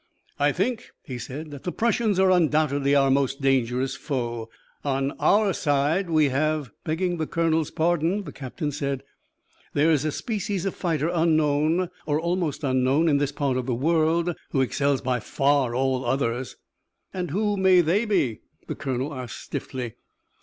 [0.39, 4.49] "I think," he said, "that the Prussians are undoubtedly our most dangerous foe.
[4.83, 9.03] On our own side we have" "Begging the colonel's pardon," the captain said,
[9.75, 13.75] "there is a species of fighter unknown, or almost unknown, in this part of the
[13.75, 16.55] world, who excels by far all others."
[17.13, 19.93] "And who may they be?" the colonel asked stiffly.